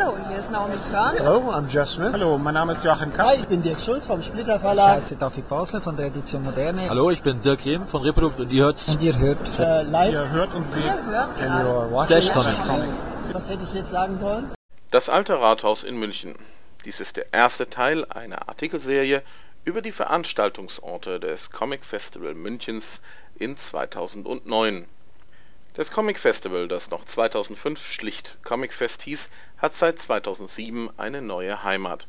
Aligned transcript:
Hallo, 0.00 0.16
hier 0.28 0.38
ist 0.38 0.50
Naomi 0.50 0.74
Körn. 0.90 1.16
Hello, 1.16 1.50
I'm 1.52 1.68
Jeff 1.68 1.88
Smith. 1.88 2.12
Hallo, 2.12 2.38
mein 2.38 2.54
Name 2.54 2.72
ist 2.72 2.82
Joachim 2.84 3.10
Hi, 3.12 3.16
Kapp. 3.16 3.34
ich 3.34 3.46
bin 3.48 3.60
Dirk 3.62 3.80
Schulz 3.80 4.06
vom 4.06 4.22
Splitter 4.22 4.54
Ich 4.56 4.60
Verlag. 4.62 4.96
heiße 4.96 5.16
David 5.16 5.48
Basler 5.48 5.80
von 5.80 5.96
der 5.96 6.06
Edition 6.06 6.42
Moderne. 6.42 6.88
Hallo, 6.88 7.10
ich 7.10 7.22
bin 7.22 7.42
Dirk 7.42 7.64
Rehm 7.64 7.86
von 7.86 8.02
Reprodukt 8.02 8.40
und 8.40 8.50
ihr 8.50 8.64
hört 8.64 8.78
Und 8.88 9.02
ihr 9.02 9.18
hört 9.18 9.38
Äh, 9.58 9.82
live. 9.82 10.12
Ihr 10.12 10.30
hört 10.30 10.54
und 10.54 10.66
seht 10.68 10.84
Ihr 10.84 11.04
hört 11.04 11.36
Comics. 12.32 12.32
Comics. 12.32 13.04
Was 13.32 13.48
hätte 13.50 13.64
ich 13.64 13.74
jetzt 13.74 13.90
sagen 13.90 14.16
sollen? 14.16 14.50
Das 14.90 15.08
alte 15.08 15.38
Rathaus 15.40 15.84
in 15.84 15.98
München. 15.98 16.34
Dies 16.84 17.00
ist 17.00 17.16
der 17.18 17.32
erste 17.32 17.68
Teil 17.68 18.06
einer 18.06 18.48
Artikelserie 18.48 19.22
über 19.64 19.82
die 19.82 19.92
Veranstaltungsorte 19.92 21.20
des 21.20 21.50
Comic 21.50 21.84
Festival 21.84 22.34
Münchens 22.34 23.02
in 23.34 23.56
2009. 23.56 24.86
Das 25.74 25.92
Comic 25.92 26.18
Festival, 26.18 26.66
das 26.66 26.90
noch 26.90 27.04
2005 27.04 27.92
schlicht 27.92 28.38
Comic 28.42 28.74
Fest 28.74 29.02
hieß, 29.02 29.30
hat 29.58 29.72
seit 29.72 30.00
2007 30.00 30.90
eine 30.96 31.22
neue 31.22 31.62
Heimat. 31.62 32.08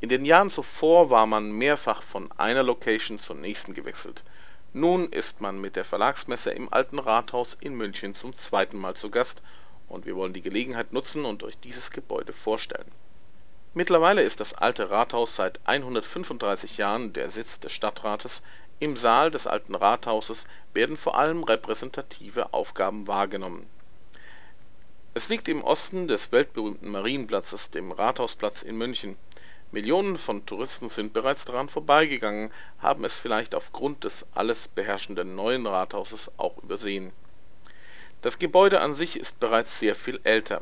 In 0.00 0.10
den 0.10 0.26
Jahren 0.26 0.50
zuvor 0.50 1.08
war 1.08 1.24
man 1.24 1.52
mehrfach 1.52 2.02
von 2.02 2.30
einer 2.32 2.62
Location 2.62 3.18
zur 3.18 3.36
nächsten 3.36 3.72
gewechselt. 3.72 4.24
Nun 4.74 5.08
ist 5.08 5.40
man 5.40 5.58
mit 5.58 5.74
der 5.76 5.86
Verlagsmesse 5.86 6.50
im 6.50 6.70
Alten 6.70 6.98
Rathaus 6.98 7.54
in 7.54 7.74
München 7.74 8.14
zum 8.14 8.36
zweiten 8.36 8.76
Mal 8.76 8.94
zu 8.94 9.10
Gast 9.10 9.40
und 9.88 10.04
wir 10.04 10.14
wollen 10.14 10.34
die 10.34 10.42
Gelegenheit 10.42 10.92
nutzen 10.92 11.24
und 11.24 11.42
euch 11.44 11.58
dieses 11.58 11.92
Gebäude 11.92 12.34
vorstellen. 12.34 12.90
Mittlerweile 13.72 14.22
ist 14.22 14.38
das 14.40 14.52
Alte 14.52 14.90
Rathaus 14.90 15.34
seit 15.34 15.60
135 15.64 16.76
Jahren 16.76 17.14
der 17.14 17.30
Sitz 17.30 17.58
des 17.58 17.72
Stadtrates. 17.72 18.42
Im 18.82 18.96
Saal 18.96 19.30
des 19.30 19.46
Alten 19.46 19.76
Rathauses 19.76 20.48
werden 20.74 20.96
vor 20.96 21.16
allem 21.16 21.44
repräsentative 21.44 22.52
Aufgaben 22.52 23.06
wahrgenommen. 23.06 23.70
Es 25.14 25.28
liegt 25.28 25.48
im 25.48 25.62
Osten 25.62 26.08
des 26.08 26.32
weltberühmten 26.32 26.90
Marienplatzes, 26.90 27.70
dem 27.70 27.92
Rathausplatz 27.92 28.62
in 28.62 28.76
München. 28.76 29.16
Millionen 29.70 30.18
von 30.18 30.46
Touristen 30.46 30.88
sind 30.88 31.12
bereits 31.12 31.44
daran 31.44 31.68
vorbeigegangen, 31.68 32.50
haben 32.80 33.04
es 33.04 33.14
vielleicht 33.14 33.54
aufgrund 33.54 34.02
des 34.02 34.26
alles 34.34 34.66
beherrschenden 34.66 35.36
neuen 35.36 35.64
Rathauses 35.68 36.32
auch 36.36 36.58
übersehen. 36.58 37.12
Das 38.20 38.40
Gebäude 38.40 38.80
an 38.80 38.94
sich 38.94 39.16
ist 39.16 39.38
bereits 39.38 39.78
sehr 39.78 39.94
viel 39.94 40.18
älter. 40.24 40.60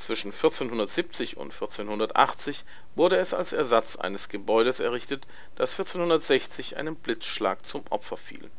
Zwischen 0.00 0.32
1470 0.32 1.36
und 1.36 1.52
1480 1.52 2.64
wurde 2.94 3.16
es 3.16 3.34
als 3.34 3.52
Ersatz 3.52 3.96
eines 3.96 4.30
Gebäudes 4.30 4.80
errichtet, 4.80 5.26
das 5.56 5.72
1460 5.74 6.78
einem 6.78 6.96
Blitzschlag 6.96 7.66
zum 7.66 7.84
Opfer 7.90 8.16
fiel. 8.16 8.50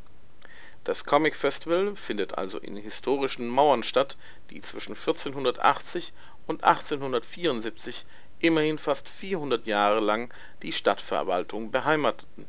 Das 0.83 1.03
Comic 1.03 1.36
Festival 1.36 1.95
findet 1.95 2.38
also 2.38 2.59
in 2.59 2.78
historischen 2.78 3.48
Mauern 3.48 3.81
statt, 3.81 4.17
die 4.52 4.61
zwischen 4.61 4.92
1480 4.92 6.14
und 6.45 6.64
1874 6.64 8.05
immerhin 8.39 8.78
fast 8.78 9.09
400 9.09 9.66
Jahre 9.66 10.00
lang 10.00 10.31
die 10.61 10.72
Stadtverwaltung 10.72 11.72
beheimateten. 11.72 12.45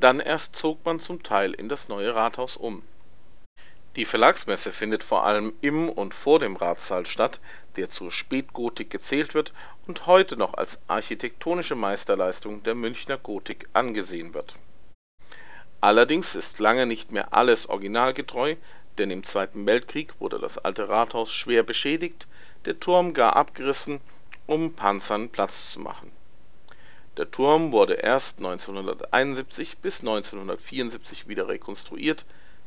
Dann 0.00 0.18
erst 0.18 0.56
zog 0.56 0.84
man 0.84 0.98
zum 0.98 1.22
Teil 1.22 1.52
in 1.52 1.68
das 1.68 1.88
neue 1.88 2.16
Rathaus 2.16 2.56
um. 2.56 2.82
Die 3.96 4.06
Verlagsmesse 4.06 4.72
findet 4.72 5.04
vor 5.04 5.24
allem 5.24 5.52
im 5.60 5.90
und 5.90 6.14
vor 6.14 6.38
dem 6.38 6.56
Ratssaal 6.56 7.04
statt, 7.04 7.40
der 7.76 7.90
zur 7.90 8.10
Spätgotik 8.10 8.88
gezählt 8.88 9.34
wird 9.34 9.52
und 9.86 10.06
heute 10.06 10.38
noch 10.38 10.54
als 10.54 10.80
architektonische 10.86 11.74
Meisterleistung 11.74 12.62
der 12.62 12.74
Münchner 12.74 13.18
Gotik 13.18 13.68
angesehen 13.74 14.32
wird. 14.32 14.56
Allerdings 15.82 16.34
ist 16.34 16.58
lange 16.58 16.86
nicht 16.86 17.12
mehr 17.12 17.34
alles 17.34 17.68
originalgetreu, 17.68 18.56
denn 18.96 19.10
im 19.10 19.24
Zweiten 19.24 19.66
Weltkrieg 19.66 20.14
wurde 20.20 20.38
das 20.38 20.56
alte 20.56 20.88
Rathaus 20.88 21.30
schwer 21.30 21.62
beschädigt, 21.62 22.28
der 22.64 22.80
Turm 22.80 23.12
gar 23.12 23.36
abgerissen, 23.36 24.00
um 24.46 24.72
Panzern 24.72 25.28
Platz 25.28 25.72
zu 25.72 25.80
machen. 25.80 26.10
Der 27.18 27.30
Turm 27.30 27.72
wurde 27.72 27.94
erst 27.94 28.38
1971 28.38 29.78
bis 29.78 30.00
1974 30.00 31.28
wieder 31.28 31.48
rekonstruiert, 31.48 32.24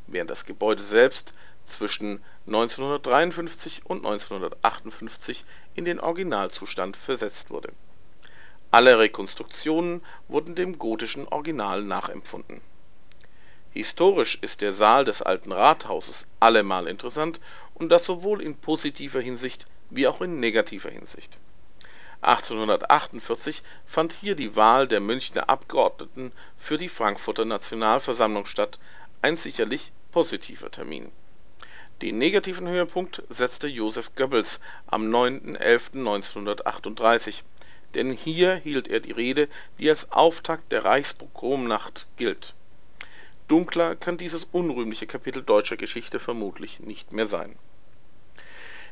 während 0.08 0.30
das 0.30 0.46
Gebäude 0.46 0.84
selbst 0.84 1.34
zwischen 1.66 2.24
1953 2.48 3.86
und 3.86 4.06
1958 4.06 5.46
in 5.74 5.86
den 5.86 6.00
Originalzustand 6.00 6.96
versetzt 6.96 7.50
wurde. 7.50 7.74
Alle 8.72 9.00
Rekonstruktionen 9.00 10.02
wurden 10.28 10.56
dem 10.56 10.78
gotischen 10.78 11.28
Original 11.28 11.82
nachempfunden. 11.82 12.62
Historisch 13.72 14.38
ist 14.42 14.62
der 14.62 14.74
Saal 14.74 15.06
des 15.06 15.22
Alten 15.22 15.52
Rathauses 15.52 16.28
allemal 16.40 16.88
interessant 16.88 17.40
und 17.74 17.90
das 17.90 18.06
sowohl 18.06 18.42
in 18.42 18.56
positiver 18.56 19.20
Hinsicht 19.22 19.68
wie 19.90 20.08
auch 20.08 20.22
in 20.22 20.40
negativer 20.40 20.90
Hinsicht. 20.90 21.38
1848 22.22 23.62
fand 23.86 24.14
hier 24.14 24.36
die 24.36 24.56
Wahl 24.56 24.88
der 24.88 25.00
Münchner 25.00 25.50
Abgeordneten 25.50 26.32
für 26.58 26.78
die 26.78 26.90
Frankfurter 26.90 27.46
Nationalversammlung 27.46 28.46
statt, 28.46 28.80
ein 29.25 29.36
sicherlich 29.38 29.91
positiver 30.12 30.69
Termin. 30.69 31.12
Den 32.03 32.19
negativen 32.19 32.68
Höhepunkt 32.68 33.24
setzte 33.30 33.68
Joseph 33.68 34.13
Goebbels 34.16 34.59
am 34.86 35.09
9.11.1938, 35.09 37.41
denn 37.96 38.12
hier 38.12 38.53
hielt 38.53 38.88
er 38.88 39.00
die 39.00 39.14
Rede, 39.14 39.50
die 39.80 39.90
als 39.90 40.12
Auftakt 40.12 40.72
der 40.72 40.85
Reichspogromnacht 40.85 42.06
gilt. 42.18 42.53
Dunkler 43.47 43.96
kann 43.96 44.19
dieses 44.19 44.44
unrühmliche 44.44 45.08
Kapitel 45.08 45.41
deutscher 45.41 45.78
Geschichte 45.78 46.19
vermutlich 46.19 46.81
nicht 46.81 47.12
mehr 47.12 47.25
sein. 47.25 47.56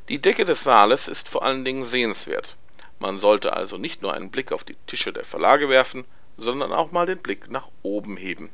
Die 0.10 0.20
Decke 0.20 0.46
des 0.46 0.64
Saales 0.64 1.08
ist 1.08 1.30
vor 1.30 1.44
allen 1.44 1.64
Dingen 1.64 1.86
sehenswert. 1.86 2.58
Man 2.98 3.20
sollte 3.20 3.54
also 3.54 3.78
nicht 3.78 4.02
nur 4.02 4.14
einen 4.14 4.32
Blick 4.32 4.52
auf 4.52 4.64
die 4.64 4.78
Tische 4.88 5.14
der 5.14 5.26
Verlage 5.26 5.70
werfen, 5.70 6.06
sondern 6.38 6.74
auch 6.74 6.92
mal 6.92 7.06
den 7.06 7.20
Blick 7.20 7.52
nach 7.52 7.70
oben 7.84 8.18
heben 8.18 8.50